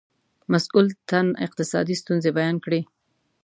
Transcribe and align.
مسئول 0.51 0.87
تن 1.09 1.27
اقتصادي 1.45 1.95
ستونزې 2.01 2.29
بیان 2.37 2.55
کړې. 2.65 2.81